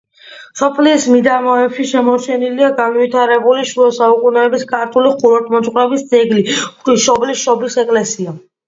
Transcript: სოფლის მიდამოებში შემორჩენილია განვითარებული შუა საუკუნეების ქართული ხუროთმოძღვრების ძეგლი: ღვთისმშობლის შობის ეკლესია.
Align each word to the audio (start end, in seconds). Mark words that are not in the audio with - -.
სოფლის 0.59 1.03
მიდამოებში 1.15 1.85
შემორჩენილია 1.91 2.71
განვითარებული 2.81 3.69
შუა 3.73 3.93
საუკუნეების 4.01 4.67
ქართული 4.75 5.15
ხუროთმოძღვრების 5.21 6.11
ძეგლი: 6.17 6.49
ღვთისმშობლის 6.59 7.47
შობის 7.49 7.83
ეკლესია. 7.89 8.41